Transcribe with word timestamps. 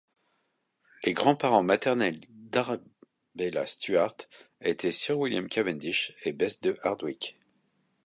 Les 1.03 1.13
grands-parents 1.13 1.61
maternels 1.61 2.19
d'Arbella 2.31 3.67
Stuart 3.67 4.15
étaient 4.61 4.91
Sir 4.91 5.19
William 5.19 5.47
Cavendish 5.47 6.15
et 6.23 6.33
Bess 6.33 6.59
de 6.59 6.75
Hardwick. 6.81 7.37